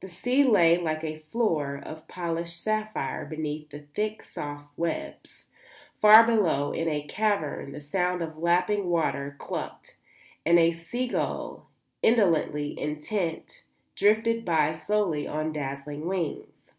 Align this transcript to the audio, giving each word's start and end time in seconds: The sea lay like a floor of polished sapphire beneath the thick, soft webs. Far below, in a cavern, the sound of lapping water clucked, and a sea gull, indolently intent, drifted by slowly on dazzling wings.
The 0.00 0.08
sea 0.08 0.42
lay 0.42 0.76
like 0.76 1.04
a 1.04 1.20
floor 1.20 1.76
of 1.80 2.08
polished 2.08 2.60
sapphire 2.60 3.24
beneath 3.24 3.70
the 3.70 3.82
thick, 3.94 4.24
soft 4.24 4.66
webs. 4.76 5.46
Far 6.00 6.26
below, 6.26 6.72
in 6.72 6.88
a 6.88 7.06
cavern, 7.06 7.70
the 7.70 7.80
sound 7.80 8.20
of 8.20 8.36
lapping 8.36 8.88
water 8.90 9.36
clucked, 9.38 9.96
and 10.44 10.58
a 10.58 10.72
sea 10.72 11.06
gull, 11.06 11.70
indolently 12.02 12.76
intent, 12.80 13.62
drifted 13.94 14.44
by 14.44 14.72
slowly 14.72 15.28
on 15.28 15.52
dazzling 15.52 16.08
wings. 16.08 16.72